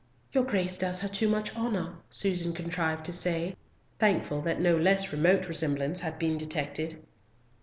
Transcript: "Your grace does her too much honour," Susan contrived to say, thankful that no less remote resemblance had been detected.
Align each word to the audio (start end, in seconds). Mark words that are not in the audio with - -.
"Your 0.31 0.43
grace 0.43 0.77
does 0.77 1.01
her 1.01 1.07
too 1.07 1.29
much 1.29 1.55
honour," 1.55 1.99
Susan 2.09 2.53
contrived 2.53 3.05
to 3.05 3.13
say, 3.13 3.55
thankful 3.99 4.41
that 4.41 4.59
no 4.59 4.75
less 4.75 5.11
remote 5.11 5.47
resemblance 5.47 5.99
had 5.99 6.17
been 6.17 6.37
detected. 6.39 7.05